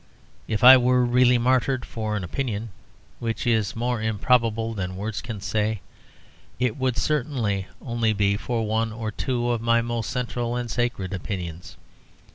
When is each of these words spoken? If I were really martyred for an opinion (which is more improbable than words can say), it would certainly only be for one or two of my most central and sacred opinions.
If 0.47 0.63
I 0.63 0.77
were 0.77 1.05
really 1.05 1.37
martyred 1.37 1.85
for 1.85 2.15
an 2.15 2.23
opinion 2.23 2.69
(which 3.19 3.45
is 3.45 3.75
more 3.75 4.01
improbable 4.01 4.73
than 4.73 4.95
words 4.95 5.21
can 5.21 5.39
say), 5.41 5.79
it 6.57 6.75
would 6.75 6.97
certainly 6.97 7.67
only 7.83 8.11
be 8.11 8.35
for 8.35 8.65
one 8.65 8.91
or 8.91 9.11
two 9.11 9.51
of 9.51 9.61
my 9.61 9.83
most 9.83 10.09
central 10.09 10.55
and 10.55 10.71
sacred 10.71 11.13
opinions. 11.13 11.77